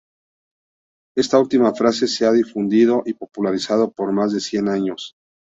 Esta 1.15 1.37
última 1.37 1.75
frase 1.75 2.07
se 2.07 2.25
ha 2.25 2.31
difundido 2.31 3.03
y 3.05 3.13
popularizado 3.13 3.91
por 3.91 4.11
más 4.11 4.33
de 4.33 4.39
cien 4.39 4.67
años. 4.67 5.13